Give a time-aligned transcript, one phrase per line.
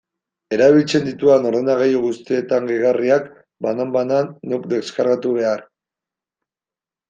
[0.55, 3.29] Erabiltzen ditudan ordenagailu guztietan gehigarriak,
[3.67, 5.67] banan-banan, neuk deskargatu behar.